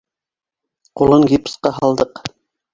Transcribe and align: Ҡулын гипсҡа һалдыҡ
Ҡулын 1.03 1.27
гипсҡа 1.35 1.75
һалдыҡ 1.79 2.27